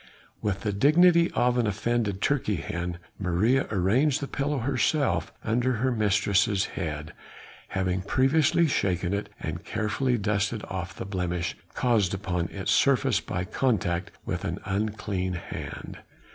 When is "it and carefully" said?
9.13-10.17